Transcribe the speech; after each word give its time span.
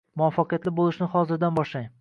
Muvaffaqiyatli 0.21 0.73
bo’lishni 0.81 1.11
hozirrdan 1.17 1.59
boshlang 1.61 1.89